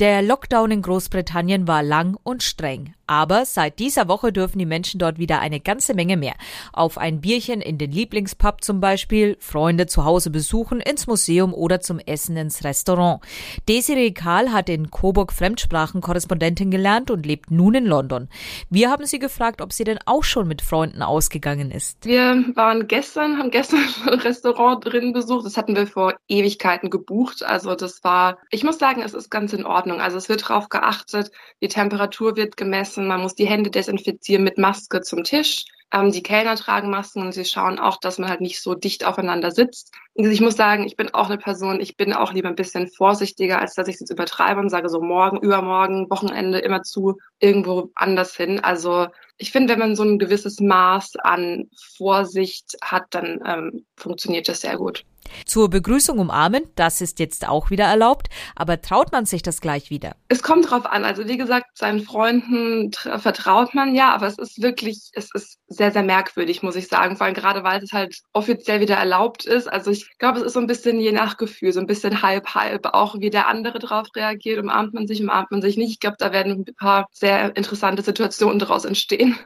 [0.00, 2.94] Der Lockdown in Großbritannien war lang und streng.
[3.10, 6.34] Aber seit dieser Woche dürfen die Menschen dort wieder eine ganze Menge mehr.
[6.72, 11.80] Auf ein Bierchen in den Lieblingspub zum Beispiel, Freunde zu Hause besuchen, ins Museum oder
[11.80, 13.20] zum Essen ins Restaurant.
[13.68, 18.28] Desiree Kahl hat in Coburg Fremdsprachenkorrespondentin gelernt und lebt nun in London.
[18.70, 22.04] Wir haben sie gefragt, ob sie denn auch schon mit Freunden ausgegangen ist.
[22.04, 25.46] Wir waren gestern, haben gestern ein Restaurant drin besucht.
[25.46, 27.42] Das hatten wir vor Ewigkeiten gebucht.
[27.42, 30.00] Also das war, ich muss sagen, es ist ganz in Ordnung.
[30.00, 33.08] Also es wird darauf geachtet, die Temperatur wird gemessen lassen.
[33.08, 35.64] Man muss die Hände desinfizieren mit Maske zum Tisch.
[35.92, 39.04] Ähm, die Kellner tragen Masken und sie schauen auch, dass man halt nicht so dicht
[39.04, 39.92] aufeinander sitzt.
[40.14, 42.88] Und ich muss sagen, ich bin auch eine Person, ich bin auch lieber ein bisschen
[42.88, 47.18] vorsichtiger, als dass ich es jetzt übertreibe und sage so morgen, übermorgen, Wochenende immer zu
[47.40, 48.60] irgendwo anders hin.
[48.60, 54.48] Also ich finde, wenn man so ein gewisses Maß an Vorsicht hat, dann ähm, funktioniert
[54.48, 55.04] das sehr gut.
[55.46, 59.90] Zur Begrüßung umarmen, das ist jetzt auch wieder erlaubt, aber traut man sich das gleich
[59.90, 60.12] wieder?
[60.28, 61.04] Es kommt drauf an.
[61.04, 65.92] Also wie gesagt, seinen Freunden vertraut man ja, aber es ist wirklich, es ist sehr,
[65.92, 67.16] sehr merkwürdig, muss ich sagen.
[67.16, 69.66] Vor allem gerade, weil es halt offiziell wieder erlaubt ist.
[69.66, 72.54] Also ich glaube, es ist so ein bisschen je nach Gefühl, so ein bisschen halb,
[72.54, 72.86] halb.
[72.92, 75.92] Auch wie der andere darauf reagiert, umarmt man sich, umarmt man sich nicht.
[75.92, 79.38] Ich glaube, da werden ein paar sehr interessante Situationen daraus entstehen.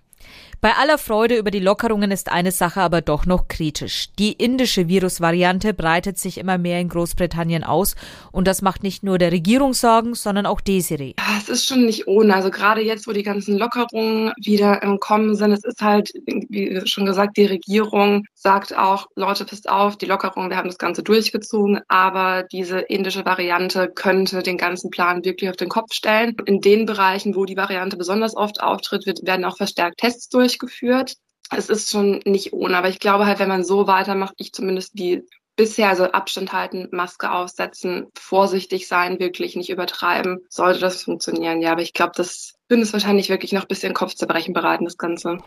[0.64, 4.08] Bei aller Freude über die Lockerungen ist eine Sache aber doch noch kritisch.
[4.18, 7.96] Die indische Virusvariante breitet sich immer mehr in Großbritannien aus
[8.32, 11.16] und das macht nicht nur der Regierung Sorgen, sondern auch Desiree.
[11.18, 12.34] Ja, es ist schon nicht ohne.
[12.34, 16.80] Also gerade jetzt, wo die ganzen Lockerungen wieder im Kommen sind, es ist halt, wie
[16.86, 21.02] schon gesagt, die Regierung sagt auch, Leute, passt auf, die Lockerungen, wir haben das Ganze
[21.02, 26.36] durchgezogen, aber diese indische Variante könnte den ganzen Plan wirklich auf den Kopf stellen.
[26.46, 31.16] In den Bereichen, wo die Variante besonders oft auftritt, werden auch verstärkt Tests durch durchgeführt.
[31.50, 34.92] Es ist schon nicht ohne, aber ich glaube halt, wenn man so weitermacht, ich zumindest
[34.94, 35.22] wie
[35.56, 41.60] bisher, also Abstand halten, Maske aufsetzen, vorsichtig sein, wirklich nicht übertreiben, sollte das funktionieren.
[41.62, 44.98] Ja, aber ich glaube, das würde es wahrscheinlich wirklich noch ein bisschen Kopfzerbrechen bereiten, das
[44.98, 45.38] Ganze.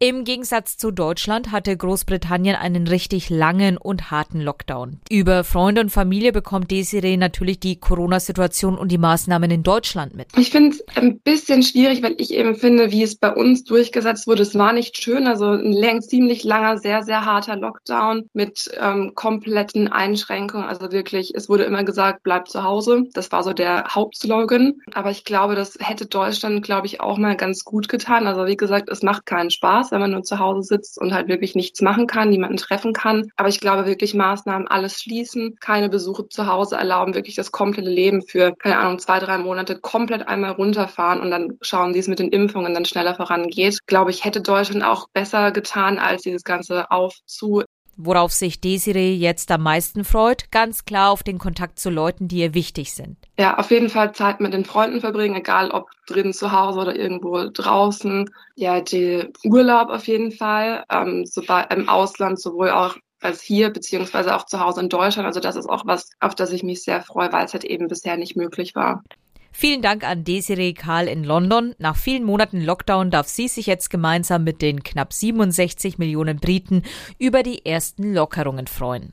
[0.00, 5.00] Im Gegensatz zu Deutschland hatte Großbritannien einen richtig langen und harten Lockdown.
[5.10, 10.28] Über Freunde und Familie bekommt Desiree natürlich die Corona-Situation und die Maßnahmen in Deutschland mit.
[10.36, 14.28] Ich finde es ein bisschen schwierig, weil ich eben finde, wie es bei uns durchgesetzt
[14.28, 15.26] wurde, es war nicht schön.
[15.26, 20.68] Also ein lang, ziemlich langer, sehr, sehr harter Lockdown mit ähm, kompletten Einschränkungen.
[20.68, 23.06] Also wirklich, es wurde immer gesagt, bleib zu Hause.
[23.14, 24.74] Das war so der Hauptslogan.
[24.94, 28.26] Aber ich glaube, das hätte Deutschland, glaube ich, auch mal ganz gut getan.
[28.26, 31.28] Also wie gesagt, es macht keinen Spaß wenn man nur zu Hause sitzt und halt
[31.28, 33.30] wirklich nichts machen kann, niemanden treffen kann.
[33.36, 37.90] Aber ich glaube wirklich Maßnahmen, alles schließen, keine Besuche zu Hause erlauben, wirklich das komplette
[37.90, 42.08] Leben für, keine Ahnung, zwei, drei Monate komplett einmal runterfahren und dann schauen, wie es
[42.08, 43.78] mit den Impfungen dann schneller vorangeht.
[43.86, 47.62] Glaube ich, hätte Deutschland auch besser getan, als dieses ganze Auf zu
[48.00, 52.38] Worauf sich Desiree jetzt am meisten freut, ganz klar auf den Kontakt zu Leuten, die
[52.38, 53.16] ihr wichtig sind.
[53.36, 56.96] Ja, auf jeden Fall Zeit mit den Freunden verbringen, egal ob drin zu Hause oder
[56.96, 58.30] irgendwo draußen.
[58.54, 64.36] Ja, die Urlaub auf jeden Fall, ähm, sobald im Ausland sowohl auch als hier, beziehungsweise
[64.36, 65.26] auch zu Hause in Deutschland.
[65.26, 67.88] Also das ist auch was, auf das ich mich sehr freue, weil es halt eben
[67.88, 69.02] bisher nicht möglich war.
[69.50, 71.74] Vielen Dank an Desiree Karl in London.
[71.78, 76.82] Nach vielen Monaten Lockdown darf sie sich jetzt gemeinsam mit den knapp 67 Millionen Briten
[77.18, 79.12] über die ersten Lockerungen freuen.